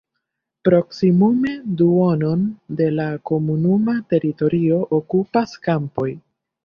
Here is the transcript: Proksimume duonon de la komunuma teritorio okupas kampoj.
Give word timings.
Proksimume 0.67 1.51
duonon 1.81 2.47
de 2.79 2.87
la 3.01 3.05
komunuma 3.31 3.97
teritorio 4.15 4.81
okupas 5.01 5.55
kampoj. 5.69 6.09